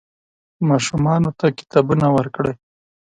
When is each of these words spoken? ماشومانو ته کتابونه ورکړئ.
ماشومانو 0.69 1.29
ته 1.39 1.45
کتابونه 1.59 2.07
ورکړئ. 2.15 2.53